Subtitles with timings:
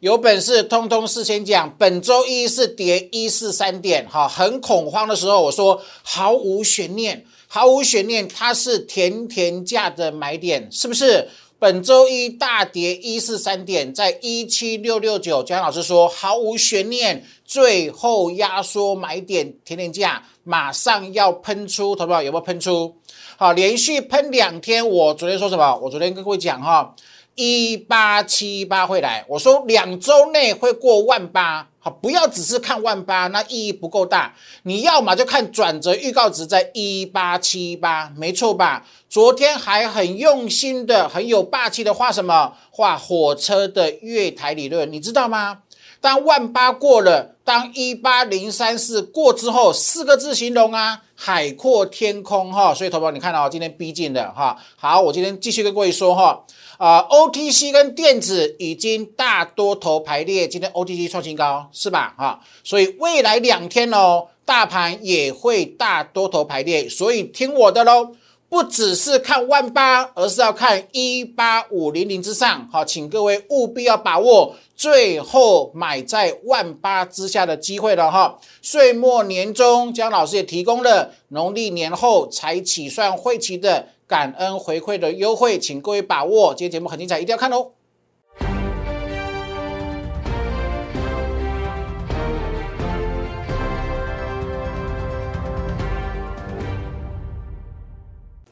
[0.00, 11.28] 有本事通通事先讲，本周一是跌一四三点，哈，很恐慌的时候，我说毫无悬念，毫无悬念，它是甜甜价的买点，是不是？
[11.58, 22.94] 本周一大跌一四三点，在一七六六九，江老师说毫无悬念，最后压缩买点甜甜价，马上要喷出，投票有没有喷出？
[23.38, 25.74] 好，连续喷两天，我昨天说什么？
[25.76, 26.94] 我昨天跟各位讲哈。
[27.36, 34.34] 一八七八会来，我说两周内会过万八，好，不要只是看万八，那意义不够大。
[34.62, 38.86] 你要么就看转折预告值在一八七八，没错吧？
[39.10, 42.54] 昨天还很用心的、很有霸气的画什么？
[42.70, 45.58] 画火车的月台理论，你知道吗？
[46.00, 52.72] 当万八过了，当一八零三四过之后，四个字形容啊，海阔天空哈。
[52.72, 54.56] 所以，投保你看到今天逼近的哈。
[54.76, 56.42] 好，我今天继续跟各位说哈。
[56.78, 62.14] 啊，OTC 跟电子已经大多头排列，今天 OTC 创新高是吧？
[62.18, 68.10] 哈，所以未来两天哦，大盘也会大多头排列，所以听我的喽，
[68.50, 72.68] 不只是看万八，而是要看一八五零零之上。
[72.70, 78.38] 好，请各位务必要把握最后买在万八之下的机会了哈。
[78.60, 83.88] 岁末年终，姜老师也提供了农历年后才起算会期的。
[84.08, 86.54] 感恩回馈的优惠，请各位把握。
[86.54, 87.72] 今天节目很精彩，一定要看哦。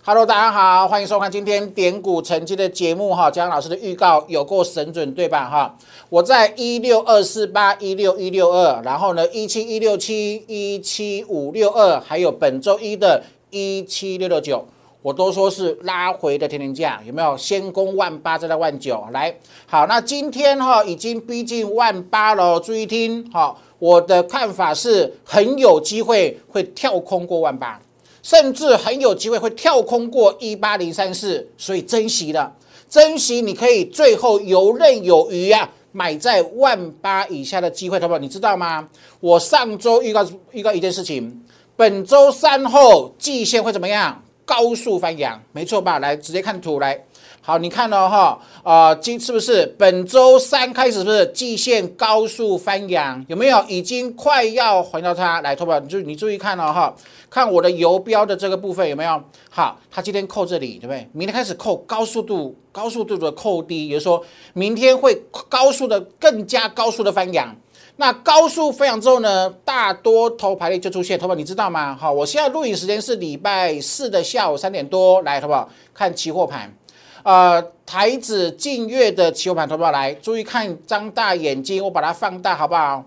[0.05, 3.31] Hello，大家好，欢迎收看今天点股成绩的节目哈。
[3.31, 5.49] 江老师的预告有够神准，对吧？
[5.49, 14.67] 哈，我在一六二四八一六一六二，然后呢一七一六七一七五六二，还有本周一的一七六六九。
[15.05, 17.37] 我都说是拉回的天天价，有没有？
[17.37, 19.87] 先攻万八，再到万九，来好。
[19.87, 23.55] 那今天哈已经逼近万八了，注意听哈。
[23.79, 27.79] 我的看法是很有机会会跳空过万八，
[28.23, 32.51] 甚至很有机会会跳空过一八零三四，所以珍惜了，
[32.89, 38.19] 珍惜你可以最后游刃有余啊，买在万八以下的机会，好不好？
[38.19, 38.89] 你知道吗？
[39.21, 41.45] 我上周预告预告一件事情，
[41.77, 44.24] 本周三后季线会怎么样？
[44.45, 45.99] 高速翻扬，没错吧？
[45.99, 46.99] 来，直接看图来。
[47.41, 53.23] 好，你看了哈，啊，今是不是本周三开始是不是季线高速翻扬？
[53.29, 53.63] 有没有？
[53.69, 56.95] 已经快要回到它来，投保，你注你注意看了哈，
[57.29, 59.23] 看我的游标的这个部分有没有？
[59.51, 61.07] 好，它今天扣这里，对不对？
[61.13, 64.25] 明天开始扣高速度，高速度的扣低，也就说
[64.55, 65.15] 明天会
[65.51, 67.55] 高速的更加高速的翻扬。
[67.97, 71.95] 那高速飞扬之后呢，大多头排列就出现，头发你知道吗？
[71.95, 75.69] 好，我现在录影时间是礼拜四的下午三点多，来，好不好？
[75.95, 76.75] 看期货盘，
[77.23, 79.93] 呃，台子近月的期货盘，好不好？
[79.93, 83.05] 来，注意看，张大眼睛，我把它放大，好不好？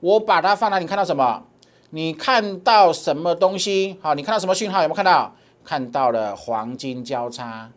[0.00, 1.42] 我把它放大，你看到什么？
[1.90, 3.98] 你看到什么东西？
[4.00, 4.80] 好，你看到什么讯号？
[4.82, 5.34] 有没有看到？
[5.62, 7.70] 看到了黄金交叉，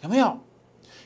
[0.00, 0.38] 有没有？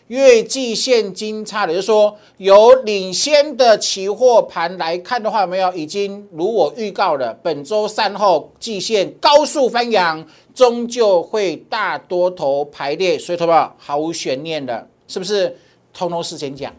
[0.09, 10.23] 月季线金叉的，就是说有领先的期货盘来看的话，没有已经如我预告的，本周三后季线高速翻扬，
[10.55, 15.57] 终究会大多头排列，所以投保毫无悬念的，是不是？
[15.95, 16.71] 通通事先讲，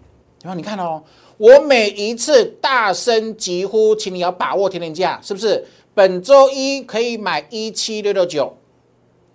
[0.43, 1.01] 然后你看哦，
[1.37, 5.65] 我每一次大声疾呼，请你要把握天天价，是不是？
[5.95, 8.55] 本周一可以买一七六六九，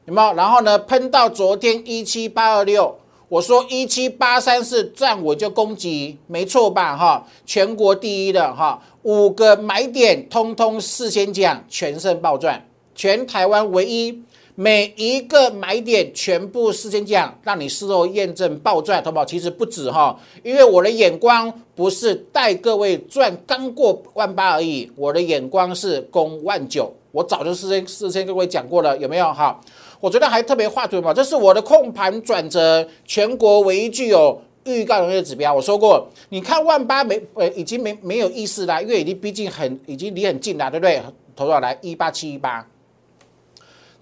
[0.05, 0.35] 有没有？
[0.35, 2.97] 然后呢，喷到昨天一七八二六。
[3.29, 6.97] 我说一七八三四站我就攻击，没错吧？
[6.97, 14.23] 哈，全国第一的哈，五个买点通通事先讲，全胜暴赚，全台湾唯一，
[14.61, 19.25] 每一个买点全部事先讲，让你事后验证暴赚，好不好？
[19.25, 29.33] 其实不止哈，因为我的眼光不是带各位赚刚过万八而已，我的眼光是攻万九，我早就事先事先跟各位讲过了，有没有？
[29.33, 29.61] 哈。
[30.01, 35.55] 我觉得还特别画图嘛，这是我的控盘转折，全国唯一具有预告能力的指标。
[35.55, 41.01] 我说过，你看万八没呃已经没没有意思啦，因为已经毕竟很已经离很近啦，对不对？
[41.37, 41.79] 投多少来？
[41.81, 42.67] 一八七一八，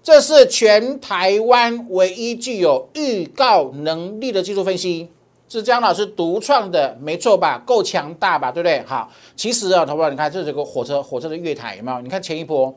[0.07, 5.09] 这是全台湾唯一具有预告能力的技术分析，
[5.49, 7.61] 是江老师独创的，没错吧？
[7.65, 8.49] 够强大吧？
[8.49, 8.81] 对不对？
[8.85, 11.99] 好，其实啊，投保你看这是个火车火车的月台有没有？
[11.99, 12.73] 你看前一波。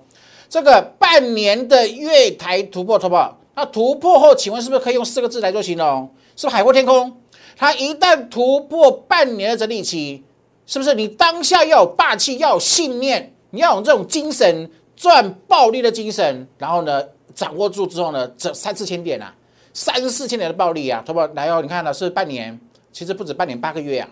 [0.49, 6.13] 这个半年的月台突破，突破，那突破后，请问是不是可以用四个字来做形容？
[6.35, 7.17] 是不是海阔天空？
[7.57, 10.25] 它一旦突破半年的整理期，
[10.67, 17.01] 是不是你当下要有霸气，要有信念，你要有这种精神，赚暴利的精神，然后呢，
[17.35, 19.35] 掌握住之后呢，这三四千点啊，
[19.73, 22.59] 三四千点的暴利啊，突破来哦，你看呢是半年，
[22.93, 24.09] 其实不止半年，八个月啊。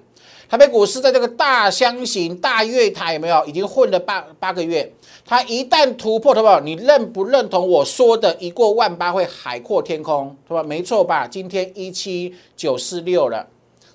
[0.48, 4.90] 台北股市在这个大箱型大月台有没有已经混了八八个月？
[5.26, 6.64] 它一旦突破，好不？
[6.64, 10.62] 你认不认同我说的一过万八会海阔天空，对吧？
[10.62, 11.28] 没错吧？
[11.28, 13.46] 今天一七九四六了，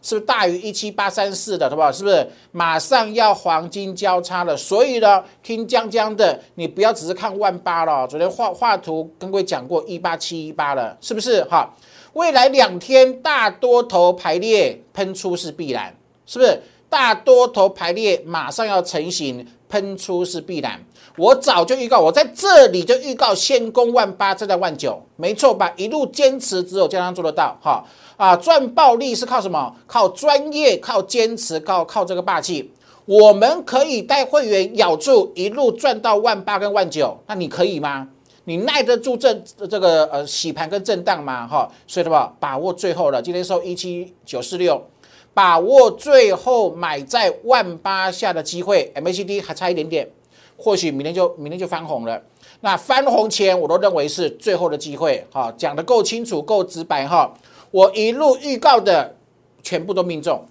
[0.03, 1.91] 是不是大于一七八三四的，好不好？
[1.91, 4.55] 是不是马上要黄金交叉了？
[4.55, 8.05] 所以呢，听江江的，你不要只是看万八了。
[8.05, 11.41] 昨天画画图跟各位讲过一八七一八了，是不是？
[11.45, 11.73] 哈，
[12.13, 15.95] 未来两天大多头排列喷出是必然，
[16.25, 16.61] 是不是？
[16.89, 20.79] 大多头排列马上要成型，喷出是必然。
[21.15, 25.71] 我早就预告，我在这里就预告，先攻万八，再在万九，没错吧？
[25.75, 27.83] 一路坚持，只有江江做得到，哈
[28.17, 28.35] 啊！
[28.35, 29.75] 赚暴利是靠什么？
[29.87, 32.71] 靠专业，靠坚持，靠靠这个霸气。
[33.05, 38.07] 我们可以带会员咬住，一路赚到万八跟万九，那你可以吗？
[38.45, 41.47] 你耐得住震这个呃洗盘跟震荡吗？
[41.47, 44.81] 哈，所以的话，把握最后了，今天收一七九四六，
[45.33, 50.09] 把握最后买在万八下的机会，MACD 还差一点点。
[50.55, 52.21] 或许明天就明天就翻红了。
[52.61, 55.25] 那翻红前，我都认为是最后的机会。
[55.31, 57.33] 哈，讲的够清楚、够直白哈。
[57.73, 59.15] 我一路预告的
[59.63, 60.45] 全部都命中，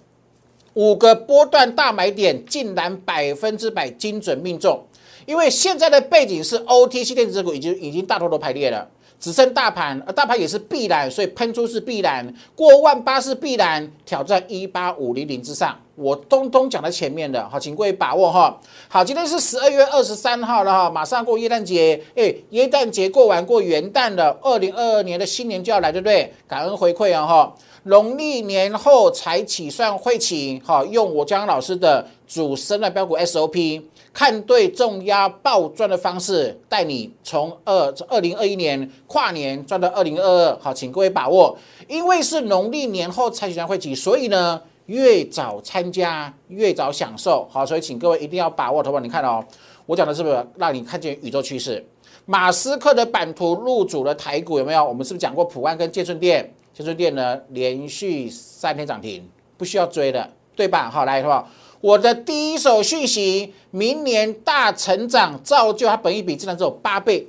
[0.73, 4.85] 五个波段大买点竟然百分之百精准命中。
[5.25, 8.89] 因为现在的背景是 OTC 电子股已经已经大多都排列了。
[9.23, 18.59] 只剩大盘，而大盘也是必然，所以喷出是必然，过万八是必然，挑战一八五零零之上，我通通讲在前面的，好，请各位把握哈。
[18.89, 26.33] 好，今天是十二月二十三号了哈，马上过耶诞节，哎，耶诞节过完过元旦了，二零二二年的新年就要来，对不对？
[26.45, 33.83] 感恩回馈啊哈，农历年后才起算会起，好，用我江老师的主升的标股 SOP。
[34.13, 40.57] 看对重压爆赚的方式，带你从二二零二一年跨年赚到二零二二。
[40.61, 41.57] 好，请各位把握，
[41.87, 47.47] 因为是农历年后才举行会期，所以呢，越早参加越早享受。
[47.51, 48.83] 好，所以请各位一定要把握。
[48.83, 49.43] 头发，你看哦，
[49.87, 51.83] 我讲的是不是让你看见宇宙趋势？
[52.25, 54.85] 马斯克的版图入主了台股，有没有？
[54.85, 56.53] 我们是不是讲过普安跟建顺店？
[56.71, 59.27] 建顺店呢，连续三天涨停，
[59.57, 60.89] 不需要追的，对吧？
[60.89, 61.49] 好，来，好不好？
[61.83, 67.27] 我的第一手讯息，明年大成长造就它本一比竟然只有八倍，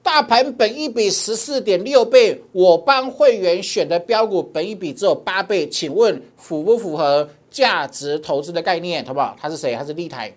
[0.00, 9.04] 大盘本一比十四点六倍，我帮会员选的标股本一比只有八倍，请问符不符合价值投资的概念？
[9.04, 9.34] 好不好？
[9.40, 9.74] 它是谁？
[9.74, 10.32] 它是立台，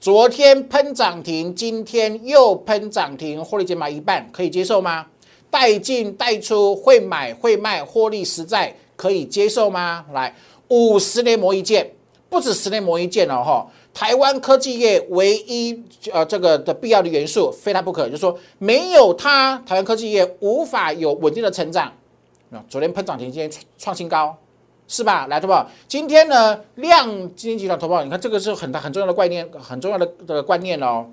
[0.00, 5.04] 昨天喷涨停，今天又喷涨停，获利减码一半，可以接受吗？
[5.50, 10.06] 带进带出，会买会卖，获利实在，可以接受吗？
[10.14, 10.34] 来，
[10.68, 11.90] 五十年磨一剑。
[12.28, 15.82] 不止十年磨一剑了哈，台湾科技业唯一
[16.12, 21.92] 呃这个的必要的元素非它不可，就是说没有它，台湾科技业无法有稳定的成长。
[22.50, 24.36] 那昨天喷涨停，今天创新高，
[24.86, 25.26] 是吧？
[25.26, 31.06] 来，投保，今天呢量基金集团投保，你看这个是很大很重要的观念，很重要的的观念哦。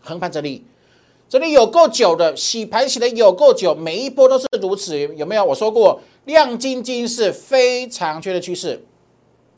[0.00, 0.64] 横盘整理，
[1.28, 5.44] 这里有够久的，洗盘洗的有够久，每一波都是如此，有没有？
[5.44, 8.84] 我说过，量晶晶是非常缺的趋势。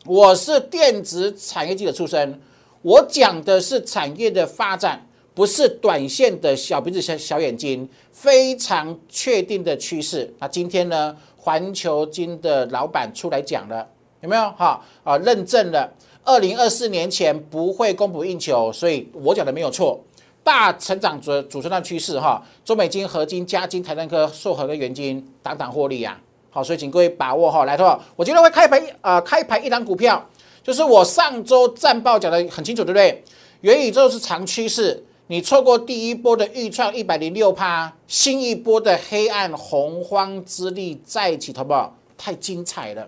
[0.07, 2.41] 我是电子产业界的出身，
[2.83, 10.33] 我讲的是产业的发展，不是短线的小鼻子小小眼睛，非常确定的趋势。
[10.39, 13.87] 那今天呢，环球金的老板出来讲了，
[14.21, 14.43] 有没有？
[14.53, 15.93] 哈啊，认证了，
[16.25, 20.01] 二零二四年前不会供不应求，所以我讲的没有错，
[20.43, 26.19] 大成长主主升的趋势哈，中美金、合金、加金、台南科、硕和跟元金，当当获利呀。
[26.51, 30.25] 好，所以请各位把握哈，来的话，我今天会开盘啊，开盘一档股票，
[30.63, 33.23] 就是我上周战报讲的很清楚，对不对？
[33.61, 41.75] 元宇宙是长趋势，你错过第一波的预创一百零六趴，新一波的黑暗洪荒之力再起，好不？
[42.17, 43.07] 太精彩了！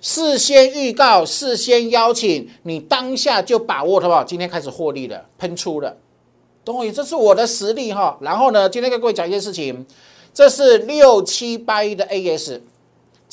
[0.00, 4.28] 事先预告，事先邀请你，当下就把握，好不？
[4.28, 5.96] 今天开始获利了，喷出了，
[6.64, 6.96] 懂我意思？
[6.96, 8.16] 这是我的实力哈。
[8.20, 9.84] 然后呢，今天跟各位讲一件事情，
[10.34, 12.60] 这是六七八一的 AS。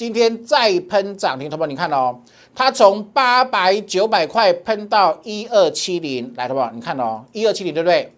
[0.01, 2.19] 今天再喷涨停，同学们，你看哦，
[2.55, 8.11] 它从八百九百块喷到一二七零，来，同学们，你看哦，一二七零对不对？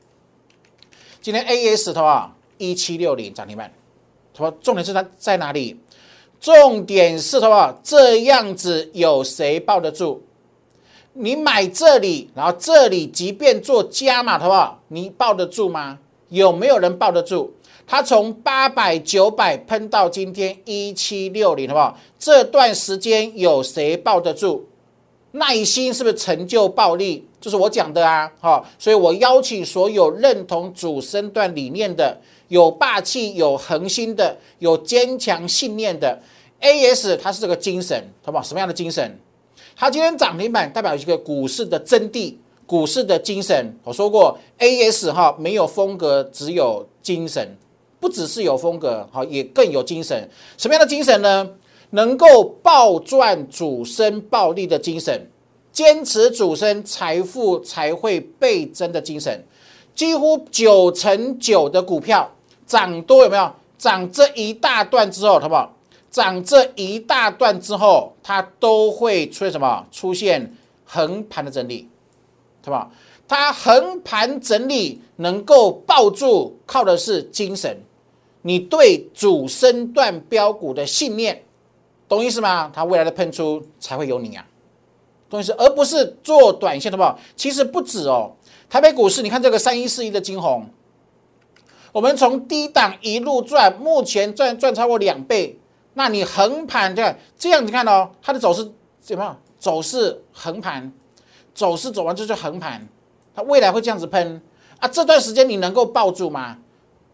[1.22, 3.70] 今天 A S 的话一七六零涨停板，
[4.34, 5.78] 同学重点是它在哪里？
[6.40, 10.22] 重点是同学这样子有谁抱得住？
[11.12, 14.80] 你买这里，然后这里即便做加码，好不好？
[14.88, 16.00] 你抱得住吗？
[16.30, 17.54] 有没有人抱得住？
[17.94, 21.96] 它从八百九百喷到今天一七六零，好不好？
[22.18, 24.64] 这段时间有谁抱得住？
[25.34, 27.24] 耐心是不是成就暴利？
[27.40, 36.20] 就是我讲的啊，好，所以我邀请所有认同主升段理念的、有霸气、有恒心的、有坚强信念的
[36.62, 38.44] AS，它是这个精神，好不好？
[38.44, 39.20] 什么样的精神？
[39.76, 42.34] 它今天涨停板代表一个股市的真谛，
[42.66, 43.78] 股市的精神。
[43.84, 47.56] 我说过，A S 哈没有风格，只有精神，
[48.04, 50.30] 不只是有风格，好也更有精神。
[50.58, 51.50] 什么样的精神呢？
[51.92, 55.32] 能够暴赚主升暴利的精神，
[55.72, 59.42] 坚持主升财富才会倍增的精神。
[59.96, 62.30] 几乎九成九的股票
[62.68, 63.50] 涨多有没有？
[63.78, 65.74] 涨这一大段之后，好不好？
[66.12, 69.88] 涨这一大段之后，它都会出现什么？
[69.90, 71.88] 出现横盘的整理，
[72.66, 72.92] 好不好？
[73.28, 77.78] 它横盘整理能够抱住，靠的是精神，
[78.44, 81.44] 你对主升段标股的信念，
[82.08, 82.72] 懂意思吗？
[82.74, 84.46] 它未来的喷出才会有你啊，
[85.30, 85.52] 懂意思？
[85.54, 87.20] 而不是做短线，好不？
[87.36, 88.34] 其实不止哦，
[88.70, 90.66] 台北股市，你看这个三一四一的金红，
[91.92, 95.60] 我们从低档一路赚，目前赚赚超过两倍。
[95.96, 98.70] 那你横盘这样，这样你看哦，它的走势
[99.00, 99.40] 怎么样？
[99.58, 100.92] 走势横盘，
[101.56, 102.86] 走势走完之后就横盘，
[103.34, 104.42] 它未来会这样子喷
[104.80, 104.88] 啊？
[104.90, 106.58] 这段时间你能够抱住吗？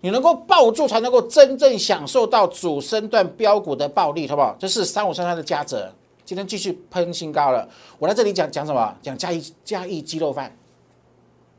[0.02, 4.56] 你能够抱住，才能够真正享受到主升段标股的暴利，好不好？
[4.58, 5.92] 这是三五三三的嘉泽，
[6.24, 7.68] 今天继续喷新高了。
[7.98, 8.96] 我在这里讲讲什么？
[9.02, 10.56] 讲嘉义嘉义鸡肉饭，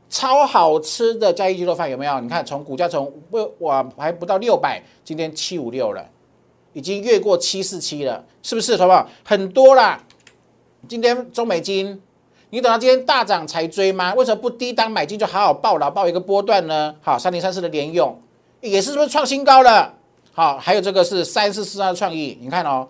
[0.09, 2.19] 超好吃的嘉义鸡肉饭有没有？
[2.19, 6.03] 你看从股价从不我还不到六百，今天七五六了。
[6.73, 9.05] 已经越过七四七了，是不是，好不好？
[9.25, 10.01] 很多啦。
[10.87, 12.01] 今天中美金，
[12.49, 14.13] 你等到今天大涨才追吗？
[14.15, 16.95] 为什么不低档买进就好好抱牢，抱一个波段呢？
[17.01, 18.17] 好，三零三四的联用
[18.61, 19.93] 也是不是创新高了？
[20.33, 22.87] 好，还有这个是三四四二的创意，你看哦，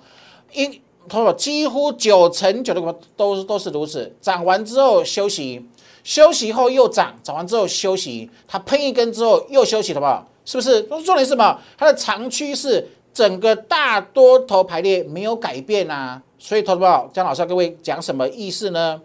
[0.54, 5.66] 一，他几乎九成九的股都都是如此，涨完之后休息，
[6.04, 10.28] 休息后又涨，涨完之后休息，它喷一根之后又休息，好不好？
[10.46, 10.84] 是不是？
[10.84, 11.60] 重点是什么？
[11.78, 12.88] 它的长趋势。
[13.14, 19.02] 整个大多头排列没有改变啊，所以投资宝姜老师要各位讲什么意思呢？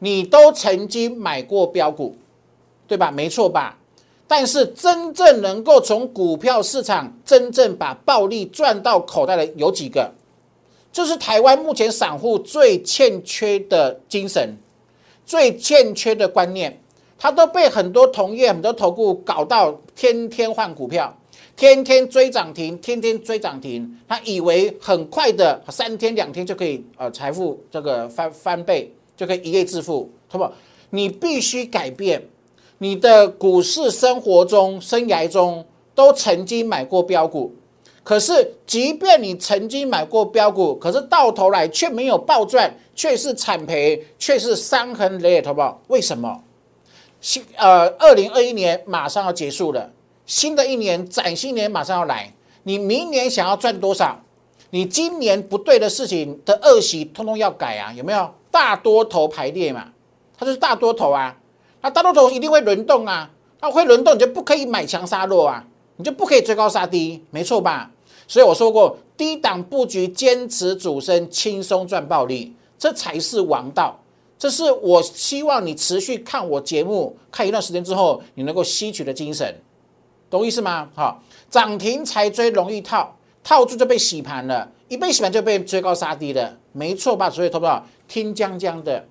[0.00, 2.16] 你都曾经买过标股，
[2.88, 3.08] 对吧？
[3.12, 3.78] 没错吧？
[4.30, 10.08] 但是真正能够从股票市场真正把暴利赚到口袋的有几个？
[10.92, 14.56] 就是台湾目前散户最欠缺的精神，
[15.26, 16.80] 最欠缺的观念，
[17.18, 21.12] 他都被很多同业、很多投顾搞到天天换股票。
[21.56, 30.48] 天天追涨停，天天追涨停，他以为很快的三天两天就可以呃财富这个翻翻倍，就可以一夜致富，好不？
[30.90, 32.22] 你必须改变
[32.82, 37.54] 你的股市生活中、生涯中都曾经买过标股，
[38.02, 45.82] 可是即便你曾经买过标股，可是到头来却没有暴赚，却是惨赔，却是伤痕累累，好不好？
[45.88, 46.42] 为什么？
[47.20, 49.90] 新呃，二零二一年马上要结束了。
[50.24, 52.32] 新的一年，崭新年马上要来，
[52.62, 54.18] 你明年想要赚多少？
[54.70, 57.92] 你今年不对的事情的恶习，通通要改啊！
[57.92, 59.88] 有没有大多头排列嘛？
[60.38, 61.36] 它就是大多头啊，
[61.82, 65.64] 那大多头一定会轮动啊，那会轮动你就不可以买强杀弱啊，
[65.96, 67.90] 你就不可以追高杀低，没错吧？
[68.28, 73.98] 所以我说过，低档布局，坚持主升，轻松赚暴利，这才是王道。
[74.38, 79.54] 这是我希望你持续看我节目，看一段时间之后，你能够吸取的精神。
[80.30, 80.88] 懂意思吗？
[80.94, 81.20] 好，
[81.50, 87.28] 涨停才追容易套，套住就被洗盘了，一被洗盘就被追高杀低了，没错吧？
[87.28, 87.66] 所以，投不
[88.06, 89.04] 听江江的，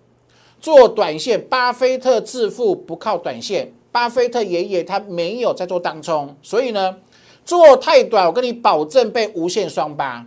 [0.59, 6.97] 做短线，巴菲特致富不靠短线，巴菲特爷爷他没有在做当冲，所以呢，
[7.45, 10.25] 做太短，我跟你保证被无限双八。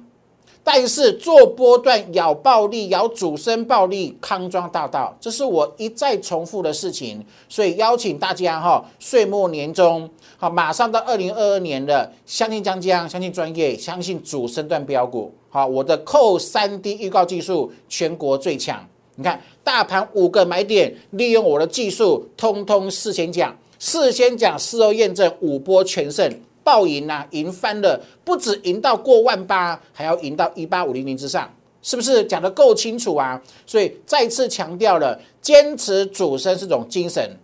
[0.65, 7.27] 但是做波段咬暴利、咬主升暴利，康庄大道，这是我一再重复的事情。
[7.49, 15.35] 所以邀请大家哈，岁末年终，好，马上到二零二二年了，相信江江，相信专业，相信主升段标股。
[15.51, 18.89] 好，我的扣三 D 预告技术全国最强。
[19.17, 26.33] 你看大盘五个买点，利用我的技术，通通事先讲，事先讲，事后验证，五波全胜。
[26.65, 31.53] 暴赢啊，赢翻了，不止赢到过万八，还要赢到一八五零零之上，
[31.83, 33.43] 是不是讲的够清楚啊？
[33.67, 37.37] 所以再次强调了，坚持主升是种精神，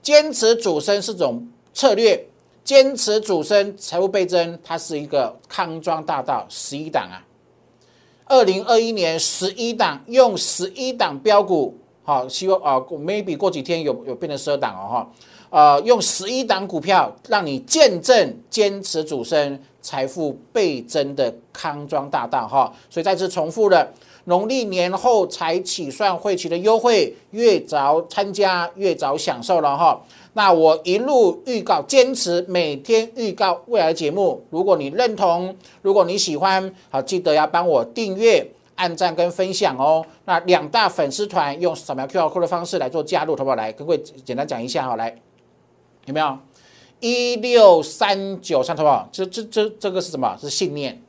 [0.00, 2.18] 坚持主升是种策略，
[2.64, 7.20] 坚持主升财务倍增，它是一个康庄大道十一档啊。
[8.28, 15.10] 二零二一年十一档，用十一档标股，好，希望啊，maybe 过几天有有变成十二档哦，哈。
[15.48, 23.88] 呃，用十一档股票让你见证坚持主升、财富倍增的康庄大道哈，所以再次重复了，
[24.24, 30.02] 农历年后才起算会期的优惠，越早参加越早享受了哈。
[30.36, 38.46] 那我一路预告，坚持每天预告未来节目，如果你认同，如果你喜欢，好记得要帮我订阅。
[38.74, 40.04] 按赞跟分享哦。
[40.26, 43.56] 那两大粉丝团用扫描 QR code 的方式来做加入，好不好？
[43.56, 45.16] 来跟各位简单讲一下哈，来
[46.04, 46.38] 有没有？
[47.00, 49.08] 一六三九三，好不好？
[49.10, 50.36] 这这这这个是什么？
[50.38, 51.02] 是信念。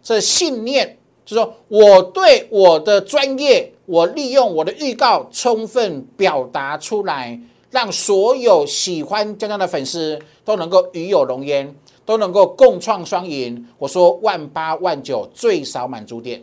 [0.00, 7.40] 这信念就是说，我对我的专业，我利用我的预告充分表达出来，
[7.74, 11.74] 让所有喜欢江江的粉丝都能够与有荣焉。
[12.06, 13.66] 都能够共创双赢。
[13.78, 16.38] 我说万八万九最少满足点，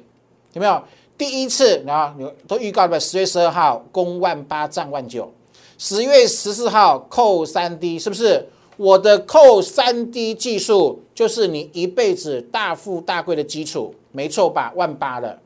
[0.54, 0.84] 有没有？
[1.16, 2.16] 第一次啊，
[2.48, 5.32] 都预告了，十月十二号攻万八涨万九，
[5.78, 8.44] 十月十四号扣三 D，是不是？
[8.76, 14.74] 我的扣三 D 技术就是你一辈子大富大贵的基础，没错吧？
[14.76, 15.40] 万八了，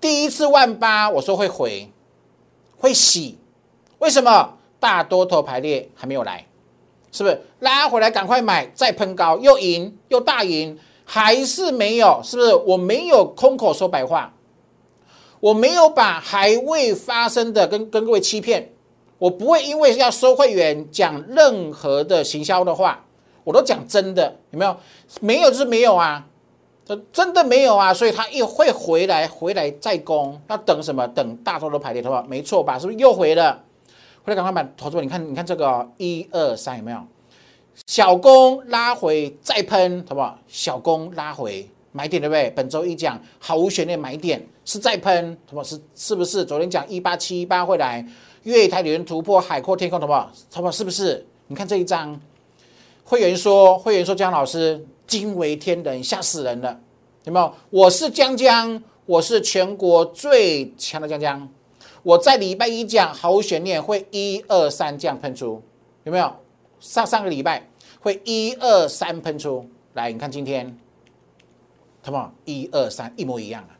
[0.00, 1.88] 第一次万八，我说会回，
[2.76, 3.38] 会洗，
[4.00, 4.54] 为什么？
[4.84, 6.44] 大多头排列还没有来。
[7.10, 12.20] 是不是拉回来赶快买，再喷高又赢又大赢，还是没有？
[12.22, 14.34] 是不是我没有空口说白话？
[15.40, 18.72] 我没有把还未发生的跟跟各位欺骗，
[19.18, 23.04] 我不会因为要收会员讲任何的行销的话，
[23.44, 24.76] 我都讲真的，有没有？
[25.20, 26.26] 没有就是没有啊，
[27.12, 31.06] 真的没有啊，所以他又会回来，回来再攻，要等什么？
[31.08, 32.24] 等大多头排列，的话？
[32.28, 32.76] 没错吧？
[32.76, 33.62] 是不是又回了？
[34.24, 36.98] 回来赶快买，投资，你看，你看这个一二三有没有？
[37.86, 40.38] 小攻拉回再喷，好不好？
[40.48, 42.50] 小攻拉回买点对不对？
[42.56, 45.62] 本周一讲毫无悬念买点是再喷，好不好？
[45.62, 46.42] 是是不是？
[46.42, 48.02] 昨天讲一八七一八会来，
[48.44, 50.32] 月台旅人突破海阔天空，好不好？
[50.50, 50.72] 好不好？
[50.72, 51.26] 是不是？
[51.48, 52.18] 你看这一张，
[53.04, 56.80] 会员说，会员说江老师惊为天人，吓死人了，
[57.24, 57.52] 有没有？
[57.68, 61.46] 我是江江，我是全国最强的江江。
[62.04, 65.60] 我在礼拜一讲毫无悬念会一二三这样喷出，
[66.04, 66.30] 有没有？
[66.78, 67.66] 上上个礼拜
[67.98, 70.78] 会一二三喷出来，你看今天，
[72.02, 73.72] 他们一二三一模一样啊。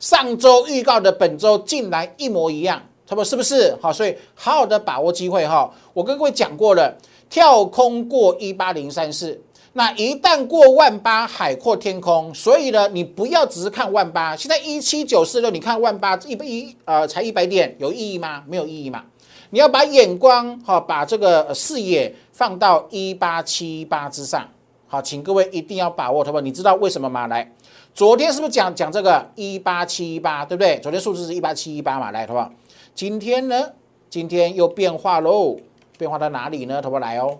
[0.00, 3.76] 上周预告的本周竟然一模一样，他们是不是？
[3.82, 5.70] 好，所以好好的把握机会哈。
[5.92, 6.96] 我跟各位讲过了，
[7.28, 9.38] 跳空过一八零三四。
[9.74, 12.34] 那一旦过万八，海阔天空。
[12.34, 14.36] 所以呢，你不要只是看万八。
[14.36, 18.42] 现在一七九四六，你看万八一不一呃才一百点，有意义吗？
[18.46, 19.02] 没有意义嘛。
[19.50, 24.46] 你要把眼光哈，把这个视野放到一八七八之上。
[24.86, 26.40] 好，请各位一定要把握，好不好？
[26.42, 27.26] 你知道为什么吗？
[27.26, 27.50] 来，
[27.94, 30.78] 昨天是不是讲讲这个一八七一八，对不对？
[30.80, 32.50] 昨天数字是一八七一八嘛，来，好不好？
[32.94, 33.70] 今天呢？
[34.10, 35.56] 今天又变化喽，
[35.96, 36.82] 变化到哪里呢？
[36.82, 37.00] 好不好？
[37.00, 37.38] 来哦。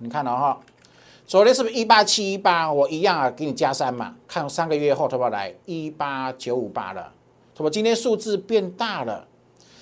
[0.00, 0.60] 你看了哈，
[1.26, 2.72] 昨天是不是一八七一八？
[2.72, 4.14] 我一样啊，给你加三嘛。
[4.28, 5.28] 看三个月后，好不？
[5.28, 7.12] 来一八九五八了，
[7.56, 7.70] 好不？
[7.70, 9.26] 今天数字变大了。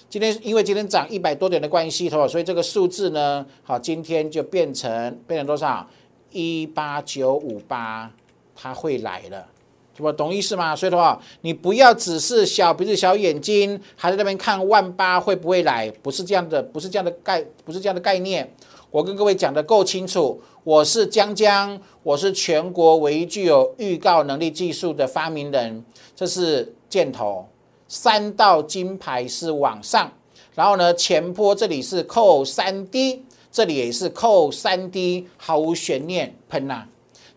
[0.09, 4.91] 今天因为今天涨一百多点的关系，所以这个数字呢，好，今天就变成
[5.27, 5.87] 变成多少？
[6.31, 8.11] 一八九五八，
[8.55, 9.41] 它会来了，
[9.99, 10.13] 好不？
[10.13, 10.75] 懂意思吗？
[10.75, 15.91] 所以的话，你不要只是小鼻子小眼睛，还在那边看万八会不会来？
[16.03, 18.51] 不是这样的，不是这样的概，不是这样的概念。
[18.97, 25.85] 我跟各位讲的够清楚，我是江江，我是全国唯一具有预告能力技术的发明人。
[26.15, 27.47] 这是箭头，
[27.89, 30.11] 三道金牌是往上，
[30.55, 36.87] 然后呢前坡这里是扣三 D，这里也是扣三 D，毫无悬念喷呐。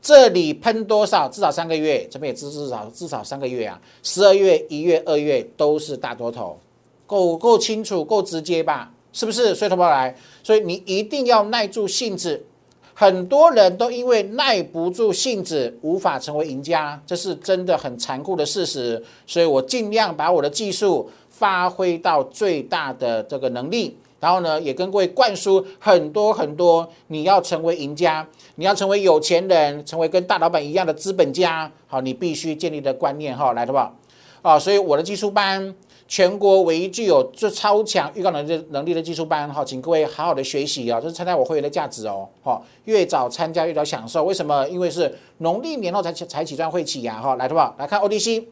[0.02, 1.28] 这里喷多少？
[1.28, 3.78] 至少三个月，这边也至至少至少三个月啊。
[4.02, 6.58] 十二月、一月、二月都是大多头，
[7.06, 8.94] 够够清楚，够直接吧？
[9.20, 9.54] 是不是？
[9.54, 12.46] 所以，投保来，所以你一定要耐住性子。
[12.94, 19.04] 很多人都因为耐不住性子，无法成为赢家，这是真的很残酷的事实。
[19.28, 26.90] 所以我尽量把我的技术发挥到最大的这个能力，然后呢，也跟各位灌输很多很多。
[27.08, 33.94] 你要成为赢家，你要成为有钱人，成为跟大老板一样的资本家，好，你必须建立的观念哈，来，好不好？
[34.42, 35.76] 啊，所以我的技术班。
[36.10, 41.00] 全国唯一具有最超强预告能力能力的技术班，哈，请各位好好的学习啊！
[41.00, 44.24] 这是参加我会员的价值哦，哈，越早参加越早享受。
[44.24, 44.68] 为什么？
[44.70, 47.76] 因为是农历年后才才起算会起呀，哈，来，好不好？
[47.78, 48.44] 来看 ODC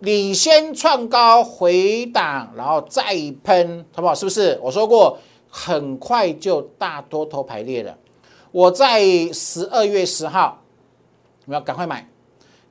[0.00, 3.02] 领先创高回档，然后再
[3.42, 4.14] 喷，好不好？
[4.14, 4.60] 是不是？
[4.62, 5.16] 我说过，
[5.48, 7.96] 很快就大多头排列了。
[8.52, 10.60] 我在十二月十号，
[11.46, 12.06] 你要赶快买，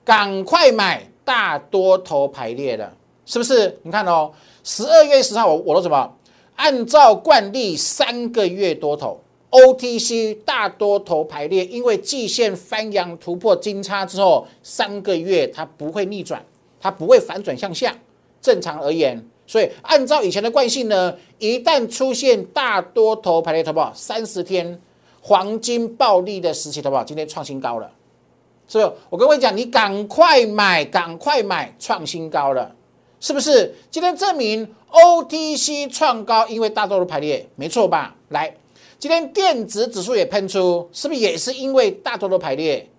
[0.06, 2.94] 赶快买，大多头排列了。
[3.30, 3.80] 是不是？
[3.84, 4.32] 你看哦，
[4.64, 6.12] 十二月十号，我我说什么？
[6.56, 16.44] 按照惯例，三个月多头，OTC 大多头排列，因为季线翻阳突破金叉之后，三个月它不会逆转，
[16.82, 17.96] 它不会反转向下。
[18.42, 23.94] 正常而言，所以按照以前的惯性呢，一旦出现大多头排列，好不好？
[23.94, 24.82] 三十天
[25.22, 27.04] 黄金暴利的时期，好不好？
[27.04, 27.92] 今天创新高了。
[28.68, 28.92] 是不是？
[29.12, 32.76] 我跟各位讲，你赶快买，赶快买，创新高了，
[33.20, 33.76] 是不是？
[33.92, 38.16] 今天证明 OTC 创高，因为大多数排列，没错吧？
[38.30, 38.56] 来，
[38.98, 42.90] 今天电子指数也喷出，是不是也是因为大多数排列？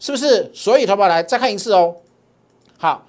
[0.00, 0.50] 是不是？
[0.54, 1.96] 所以，投保来再看一次哦。
[2.78, 3.06] 好，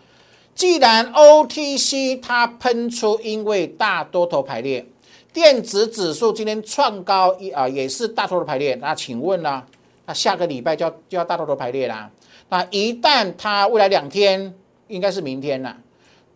[0.56, 4.86] 既然 OTC 它喷出，因为大多头排列，
[5.32, 8.76] 电子指数今天创高一啊，也是大多头排列。
[8.76, 9.64] 那请问呢？
[10.06, 12.10] 那下个礼拜就要就要大多头排列啦。
[12.50, 14.52] 那一旦它未来两天，
[14.88, 15.78] 应该是明天了，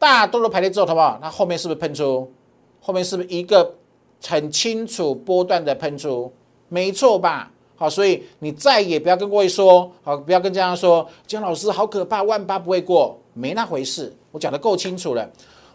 [0.06, 1.18] 大多头排列之后，好不好？
[1.22, 2.32] 那后面是不是喷出？
[2.82, 3.74] 后面是不是一个
[4.28, 6.32] 很清楚波段的喷出？
[6.70, 7.52] 没错吧？
[7.76, 14.14] 好，所以你再也不要跟各位说，好，不要跟家长说，姜老师好可怕，万八不会过，没那回事。
[14.32, 15.30] 我讲的够清楚了。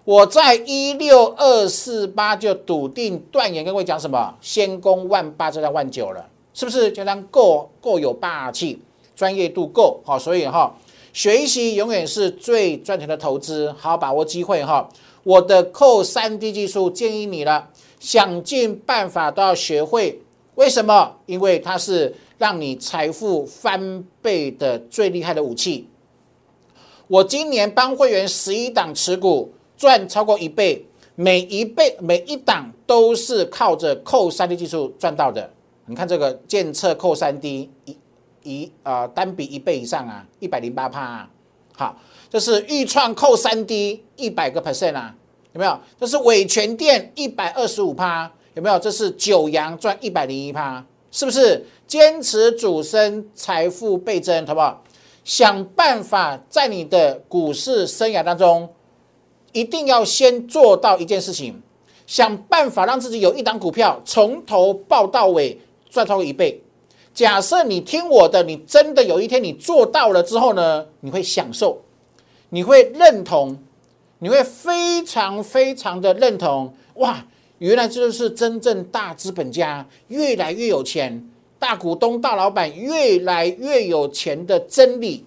[0.04, 6.24] 我在一六二四八就笃定断言跟各位讲什么，先攻万八，再到万九了。
[6.54, 8.80] 是不是就当够够有霸气，
[9.14, 10.74] 专业度够好，所以哈，
[11.12, 14.88] 学习永远是最赚钱的投资，好好把握机会哈。
[15.24, 20.20] 我的扣三 D 技术建议你了，想尽办法都要学会。
[20.54, 21.16] 为什么？
[21.26, 25.88] 因为它是让你财富翻倍的最厉害的武器。
[27.06, 35.50] 我今年帮会员十一档持股赚超过一倍，每一倍每一档都是靠着扣三 D 技术赚到的。
[35.86, 37.96] 你看这个监测扣三 D 一
[38.48, 41.30] 一啊单笔一倍以上啊，一百零八帕啊，
[41.76, 41.96] 好，
[42.30, 45.14] 这是预创扣三 D 一百个 percent 啊，
[45.52, 45.78] 有没有？
[46.00, 48.78] 这是伟全电一百二十五帕，有没有？
[48.78, 51.66] 这是九阳赚一百零一帕，是不是？
[51.86, 54.82] 坚持主升，财富倍增，好不好？
[55.24, 58.68] 想办法在你的股市生涯当中，
[59.52, 61.62] 一定要先做到一件事情，
[62.06, 65.58] 想办法让自己有一档股票从头报到尾。
[65.90, 66.62] 赚超过一倍。
[67.18, 70.86] 假设你听我的，你真的有一天你做到了之后呢？
[71.00, 71.82] 你会享受，
[72.50, 73.58] 你会认同，
[74.20, 76.72] 你会非常非常的认同。
[76.94, 77.26] 哇，
[77.58, 81.28] 原来这就是真正大资本家越来越有钱，
[81.58, 85.26] 大股东、大老板越来越有钱的真理，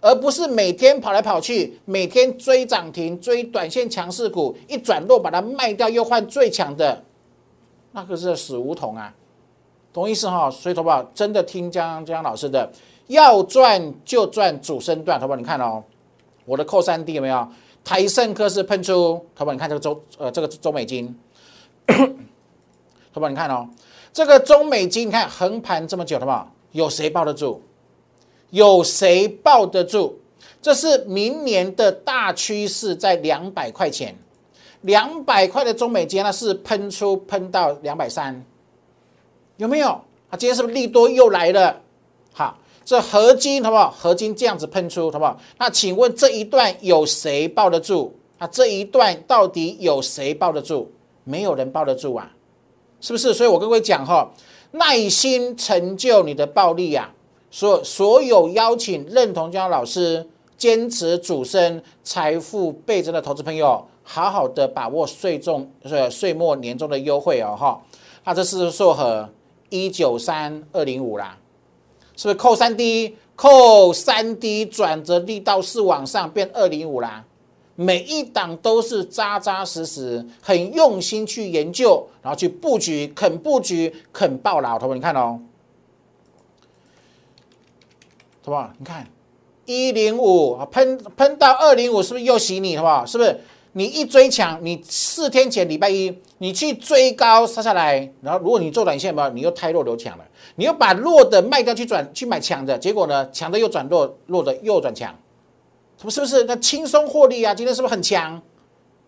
[0.00, 7.04] 而不是每天跑来跑去，每天追涨停、追短线强势股，一转弱把它卖掉又换最强的，
[7.92, 9.14] 那可是死梧桐啊！
[9.96, 10.50] 同意思哈？
[10.50, 12.70] 所以，投保真的听江江老师的，
[13.06, 15.18] 要赚就赚主升段。
[15.18, 15.82] 投保你看哦，
[16.44, 17.48] 我的扣三 D 有没有？
[17.82, 21.18] 台盛科是喷出，投保你看这个中呃这个中美金，
[23.14, 23.66] 投保你看哦，
[24.12, 27.62] 这个中美金你看横盘这么久，投保有谁抱得住？
[28.50, 30.20] 有谁抱得住？
[30.60, 34.14] 这是明年的大趋势，在两百块钱，
[34.82, 38.44] 两百块的中美金那是喷出喷到两百三。
[39.56, 39.88] 有没有？
[39.88, 41.80] 啊，今天是不是利多又来了？
[42.32, 43.90] 好，这合金好不好？
[43.90, 45.38] 合金这样子喷出好不好？
[45.58, 48.12] 那请问这一段有谁抱得住？
[48.38, 50.90] 啊，这一段到底有谁抱得住？
[51.24, 52.30] 没有人抱得住啊，
[53.00, 53.32] 是不是？
[53.32, 54.30] 所以我跟各位讲哈，
[54.72, 57.10] 耐心成就你的暴利啊！
[57.50, 67.80] 所所有邀请认同姜老师坚持主升财富倍增的投资朋友，好好的把握岁中呃岁末年终的优惠哦哈。
[68.24, 69.26] 那这是硕和。
[69.68, 71.38] 一九三二零五啦，
[72.16, 73.16] 是不是扣三 D？
[73.34, 77.24] 扣三 D 转折力道是往上变二零五啦。
[77.74, 84.94] 每一档都是扎扎实实、很用心去研究，然后去布局，肯布局，肯爆老头。
[84.94, 85.38] 你看哦，
[88.42, 88.70] 好不好？
[88.78, 89.06] 你看
[89.66, 92.78] 一零五喷喷到二零五，是不是又洗你？
[92.78, 93.04] 好不好？
[93.04, 93.38] 是不是？
[93.76, 105.14] 你一追强，你四天前礼拜一你去追高杀下来，然后如果你做短线吧，你又太弱留强了，你又把弱的卖掉去转去买强的，结果呢，强的又转弱，弱的又转强，
[105.98, 106.44] 是不是？
[106.44, 107.54] 那轻松获利啊？
[107.54, 108.40] 今天是不是很强？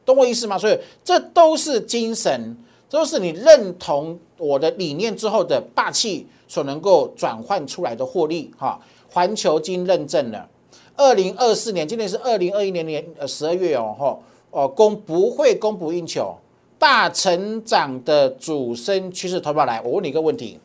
[0.05, 0.59] 懂我意思吗？
[0.59, 2.55] 所以这都是精神，
[2.91, 8.79] 都是你认同我的理念之后的霸气所能够转换出来的获利哈。
[9.11, 10.47] 环球金认证了，
[10.95, 14.19] 二零二四年，今年是二零二一年年呃十二月哦，哈。
[14.51, 16.37] 哦，供不会供不应求，
[16.79, 19.81] 大成长的主升趋势投保来。
[19.83, 20.59] 我问你一个问题：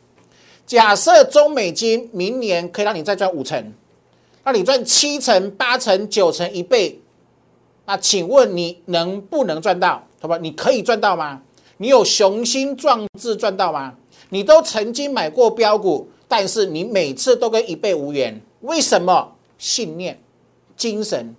[0.66, 3.74] 假设中美金明年可以让你再赚五成，
[4.44, 7.00] 那你赚七成、八成、九成一倍，
[7.86, 10.02] 那请问你能不能赚到？
[10.22, 11.42] 好吧，你可以赚到吗？
[11.78, 13.96] 你有雄心壮志赚到吗？
[14.30, 19.36] 你都曾经买过标股，但是你每次都跟一倍无缘，为什么？
[19.58, 20.20] 信念、
[20.76, 21.36] 精神。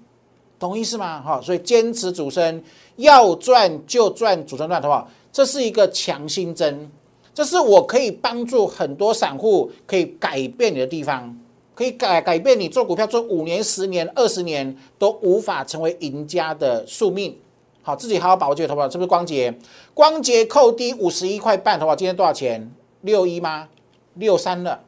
[0.59, 1.21] 懂意思吗？
[1.21, 2.63] 哈，所以坚持主升，
[2.97, 5.09] 要赚就赚主升段，好不好？
[5.33, 6.91] 这是一个强心针，
[7.35, 11.37] 这是我可以帮助很多散户可以改变你的地方。
[11.75, 17.37] 可以改改变你做股票做五年、十年、二十年都无法成为赢家的宿命。
[17.83, 19.53] 好，自己好好把握这个投保，是不是光洁？
[19.93, 21.97] 光洁扣低五十一块半，好不好？
[21.97, 22.73] 今天多少钱？
[23.01, 23.69] 六一吗？
[24.15, 24.81] 六三了，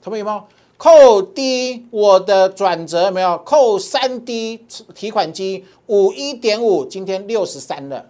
[0.00, 0.42] 投保有没有？
[0.76, 3.38] 扣低我的转折没有？
[3.38, 8.06] 扣三 D 提款机五一点五，今天六十三了。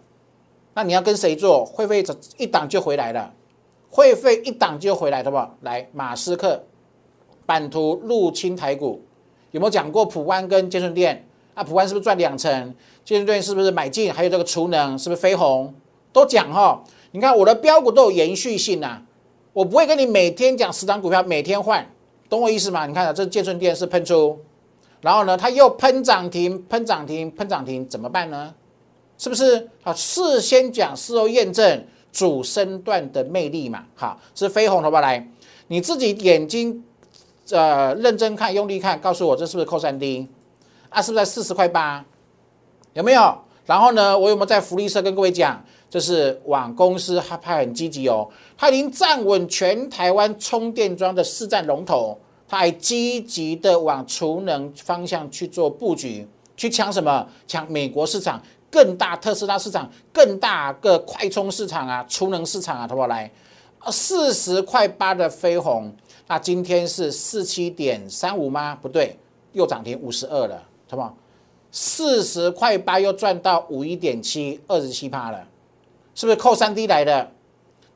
[0.74, 1.64] 那你要跟谁做？
[1.64, 2.04] 会费
[2.36, 3.32] 一档就回来了，
[3.90, 5.36] 会费一档就回来，好不？
[5.60, 6.64] 来，马斯克
[7.46, 9.00] 版图入侵台股，
[9.52, 11.28] 有没有讲过普湾跟建顺店？
[11.52, 12.50] 啊，普湾是不是赚两成？
[13.04, 14.12] 建顺店是不是买进？
[14.12, 15.72] 还有这个储能是不是飞鸿？
[16.12, 16.82] 都讲哈。
[17.12, 19.02] 你看我的标股都有延续性呐，
[19.52, 21.88] 我不会跟你每天讲十张股票，每天换。
[22.28, 22.86] 懂我意思吗？
[22.86, 24.38] 你看啊，这建顺电是喷出，
[25.00, 28.54] 然后呢，它又喷涨停，喷涨停，喷涨停，怎么办呢？
[29.16, 29.92] 是不是啊？
[29.92, 33.84] 事先讲，事后验证，主升段的魅力嘛。
[33.94, 35.02] 好，是飞鸿，好不好？
[35.02, 35.28] 来，
[35.68, 36.82] 你自己眼睛
[37.50, 40.26] 呃认真看，用力看，告诉我这是不是扣三 D？
[40.88, 42.04] 啊，是不是在四十块八？
[42.94, 43.38] 有没有？
[43.66, 45.64] 然后呢，我有没有在福利社跟各位讲？
[45.94, 48.28] 就是网公司，它它很积极哦，
[48.58, 56.26] 它已经站稳全台湾充电桩的市占龙头，它还积极的往储能方向去做布局，
[56.56, 57.24] 去抢什么？
[57.46, 63.06] 抢美国市场更大特斯拉市场更大个快充市场啊，储能市场啊，好不好？
[63.06, 63.30] 来，
[63.92, 65.94] 四十块八的飞鸿，
[66.26, 68.76] 那今天是四七点三五吗？
[68.82, 69.16] 不对，
[69.52, 71.16] 又涨停五十二了，好不好？
[71.70, 75.46] 四十块八又赚到五一点七，二十七趴了。
[76.14, 77.32] 是不是扣三 D 来的？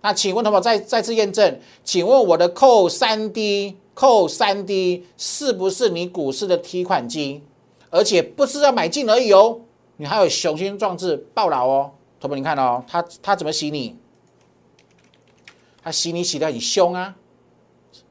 [0.00, 7.42] 那请问同学再再次验证，请问我的扣三 D 扣三 D 是不是你股市的提款机？
[7.90, 9.60] 而且不是要买进而已哦，
[9.96, 13.96] 你还有雄心壮志抱牢哦，同学你看哦，他他怎么洗你？
[15.82, 17.16] 他洗你洗的很凶啊！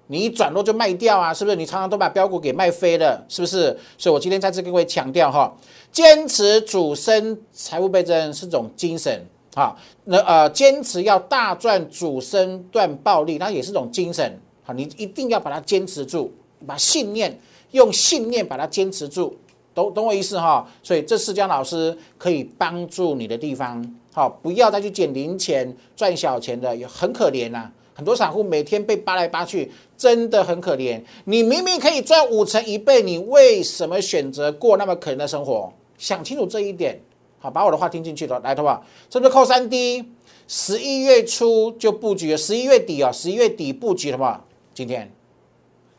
[0.08, 1.56] 你一转弱就卖掉啊，是不是？
[1.56, 3.78] 你常常都把标股给卖飞了，是不是？
[3.98, 5.56] 所以我今天再次跟各位强调哈，
[5.92, 9.26] 坚持主升财务倍增是种精神。
[9.58, 14.40] 好，那呃，坚持要大赚主升段暴利，那也是种精神。
[14.62, 16.32] 好，你一定要把它坚持住，
[16.68, 17.36] 把信念
[17.72, 19.36] 用信念把它坚持住，
[19.74, 20.64] 懂懂我意思哈？
[20.84, 27.72] 所以这四江老师可以帮助你的地方，好，不要再去捡零钱赚小钱的，也很可怜呐。
[27.96, 31.02] 很多散户每天被扒来扒去，真的很可怜。
[31.26, 35.74] 你明明可以赚五成一倍，你为什么选择过那么可怜的生活？
[35.98, 37.02] 想清楚这一点。
[37.40, 38.84] 好，把我的话听进去了，来，好不好？
[39.10, 40.12] 是不是扣三 D？
[40.48, 44.42] 十一月初就布局了，十一月底啊，十一月底布局的嘛？
[44.74, 45.12] 今天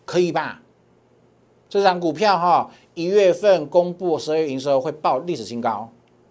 [0.04, 0.60] 可以吧？
[1.68, 5.88] 这张股票哈，一月份公布十二月营收会报历史新高，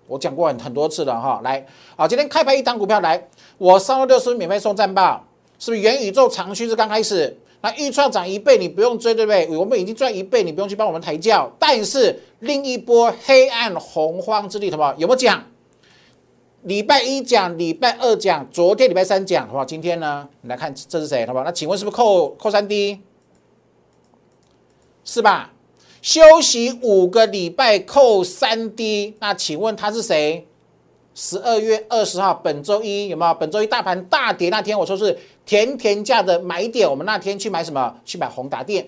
[0.08, 1.40] 我讲过很很多次了哈。
[1.44, 1.66] 来，
[1.96, 5.24] 好，今天开牌一档股票来，我三六六是免费送战报，
[5.60, 7.38] 是不是元宇宙长趋势刚开始？
[7.62, 9.48] 那预创涨一倍，你不用追，对不对？
[9.58, 11.52] 我们已经赚一倍，你不用去帮我们抬轿。
[11.60, 14.94] 但是另一波黑暗洪荒之力，好不好？
[14.98, 15.44] 有没有讲？
[16.64, 19.66] 礼拜一讲，礼拜二讲，昨天礼拜三讲，好不好？
[19.66, 20.28] 今天呢？
[20.42, 21.46] 你来看这是谁，好不好？
[21.46, 23.00] 那请问是不是扣扣三 D？
[25.04, 25.54] 是吧？
[26.02, 30.47] 休息五个礼拜扣三 D，那请问他是谁？
[31.20, 33.34] 十二月二十号，本周一有没有？
[33.34, 36.88] 本周一大盘大跌那天，我说是甜甜价的买点。
[36.88, 37.96] 我们那天去买什么？
[38.06, 38.88] 去买宏达电，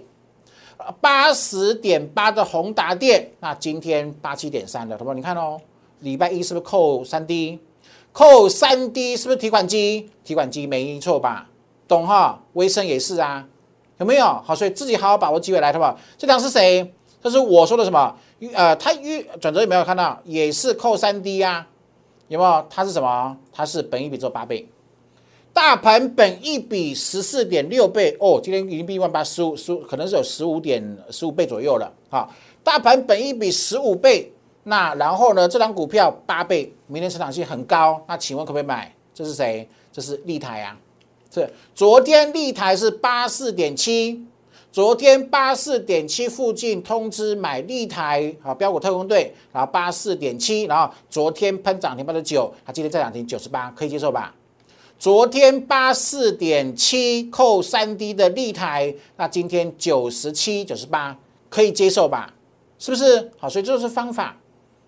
[1.01, 3.31] 八十点八的宏达电。
[3.39, 5.59] 那今天八七点三的，同学你看哦，
[6.01, 7.57] 礼拜一是不是扣三 D？
[8.11, 10.11] 扣三 D 是不是提款机？
[10.23, 11.49] 提款机没错吧？
[11.87, 12.39] 懂哈？
[12.53, 13.43] 微生也是啊，
[13.97, 14.25] 有没有？
[14.45, 15.97] 好，所以自己好好把握机会来，好不好？
[16.15, 16.93] 这张是谁？
[17.23, 18.15] 这是我说的什么？
[18.53, 20.21] 呃，它预转折有没有看到？
[20.25, 21.65] 也是扣三 D 呀。
[22.29, 22.65] 有没有？
[22.69, 23.37] 它是什么？
[23.51, 24.65] 它是本一比做八倍，
[25.51, 28.39] 大盘本一比十四点六倍哦。
[28.41, 31.91] 今天已经比一万八十五十五，可能是有十五点十五倍左右了。
[32.09, 32.29] 哈，
[32.63, 34.31] 大盘本一比十五倍，
[34.63, 35.47] 那然后呢？
[35.47, 38.01] 这张股票八倍，明天成长性很高。
[38.07, 38.93] 那请问可不可以买？
[39.13, 39.67] 这是谁？
[39.91, 40.77] 这是利台啊。
[41.33, 44.23] 是昨天利台是八四点七。
[44.71, 54.35] 昨天八四点七附近通知买立台，啊标股特工队，然后八四点七，然后昨天喷涨停八十九，它今天再涨停九十八，可以接受吧？
[54.99, 61.17] 昨天八四点七扣三 D 的立台，那今天九十七九十八，
[61.49, 62.31] 可以接受吧？
[62.77, 63.31] 是不是？
[63.39, 64.37] 好，所以这就是方法，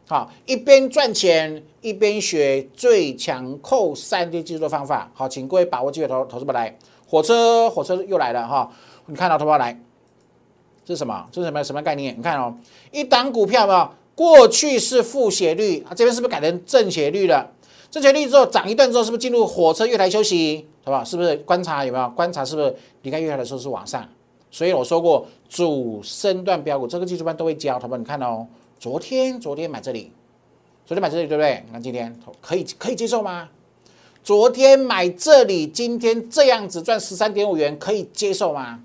[0.07, 8.71] 好，一边赚钱一边学最强扣三 D 技术的方法，好，请各位把握机会投投资不来，火车火车又来了哈。
[9.11, 9.77] 你看到投保来，
[10.85, 11.27] 这是什么？
[11.33, 12.17] 这是什么什么概念？
[12.17, 12.55] 你看哦，
[12.91, 17.51] 一档股票嘛，过去是负斜率，啊，这边是不是改成正斜率了？
[17.89, 20.65] 正斜率之后涨一段之后，是不是进入火车月台休息？
[20.85, 21.03] 好不好？
[21.03, 22.45] 是不是观察有没有观察？
[22.45, 24.07] 是不是离开月台的时候是往上？
[24.49, 28.47] 所以我说过，主升段标股这个技术班都会教，他们你看哦，
[28.79, 30.09] 昨天昨天买这里，
[30.85, 31.65] 昨天买这里对不对？
[31.73, 33.49] 那今天可以可以接受吗？
[34.23, 38.79] 昨天买这里，今天这样子赚十三点五元，可以接受吗？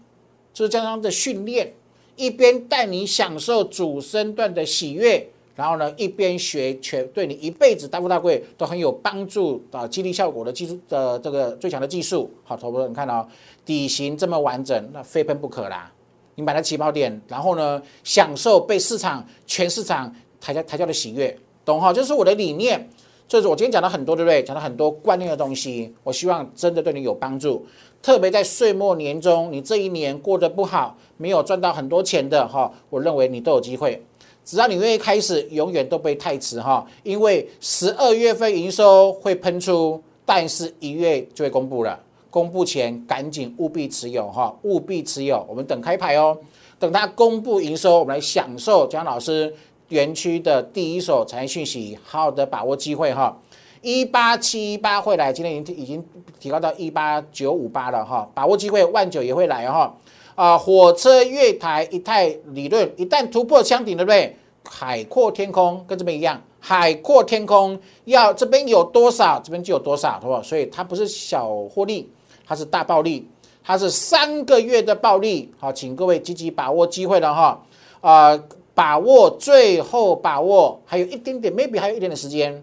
[0.56, 1.70] 就是这样的训练，
[2.16, 5.28] 一边带你享受主身段的喜悦。
[5.54, 12.30] 然后呢，一边学全对你一辈子大富大贵都很有帮助的激励效果的技术的这个最强的技术。
[12.42, 13.28] 好，投资人看到
[13.66, 15.92] 底型这么完整，那非喷不可啦。
[16.36, 21.92] 你买它起跑点，然后呢，享受被市场全市场抬价抬价的喜悦，懂哈？
[21.92, 22.88] 就是我的理念。
[23.28, 24.42] 就是我今天讲了很多，对不对？
[24.42, 27.66] 讲了很多观念的东西，我希望真的对你有帮助。
[28.00, 34.00] 特别在岁末年终，你这一年过得不好，没有赚到很多钱的哈，我认为你都有机会。
[34.44, 36.86] 只要你愿意开始，永远都不会太迟哈。
[37.02, 41.98] 因为十二月份营收会喷出，但是一月就会公布了。
[42.30, 45.44] 公布前赶紧务必持有哈，务必持有。
[45.48, 46.38] 我们等开牌哦，
[46.78, 49.52] 等它公布营收，我们来享受蒋老师
[49.88, 53.36] 园区的第一手产业讯息，好好的把握机会哈。
[53.82, 56.04] 一八七一八会来，今天已经已经
[56.40, 59.94] 提高到一八九五八了哈，把握机会，万九也会来哈。
[60.34, 64.36] 啊，火车月台一太理论一旦突破箱顶，对不对？
[64.68, 70.42] 海阔天空跟这边一样，海阔天空要这边有多少，这边就有多少，对吧？
[70.42, 72.10] 所以它不是小获利，
[72.44, 73.28] 它是大暴利，
[73.62, 75.54] 它是三个月的暴利。
[75.60, 77.62] 好，请各位积极把握机会了哈。
[78.00, 78.36] 啊，
[78.76, 82.62] 把握最后把握，还有一点点，maybe 还有一点点时间，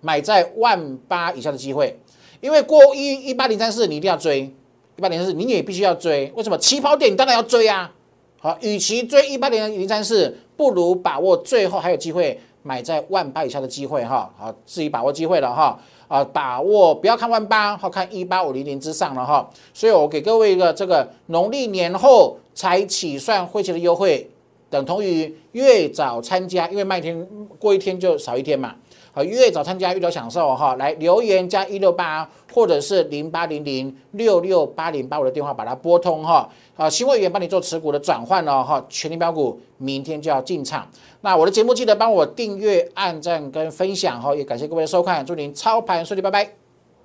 [0.00, 1.96] 买在万八以下的机会，
[2.40, 4.52] 因为过一一八零三四你一定要追。
[4.96, 6.56] 一八零三四，你也必须要追，为什么？
[6.56, 7.92] 起跑点你当然要追啊！
[8.38, 14.32] 好，与其追一八零零三四，不如把握最后还有机会买在万八以下的机会哈。
[14.38, 15.76] 好，自己把握机会了哈。
[16.06, 19.50] 啊，把握不要看万八，好看一八五零零之上了哈。
[19.72, 24.30] 所以我给各位一个这个农历年后才起算汇钱的优惠，
[24.74, 27.24] 等同于越早参加，因为卖天
[27.60, 28.74] 过一天就少一天嘛。
[29.12, 30.74] 好，越早参加越早享受哈！
[30.74, 36.48] 来留言加一六八，或者是零八零零六六八零八五的电话把它拨通哈。
[36.76, 40.84] 啊，新会员帮你做持股的转换哦哈，全力标股明天就要进场。
[41.20, 46.50] 那我的节目记得帮我订阅、按赞跟分享哈，也感谢各位的收看，祝您操盘顺利，拜拜。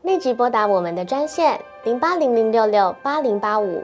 [0.01, 3.83] 立即拨打我们的专线零八零零六六八零八五。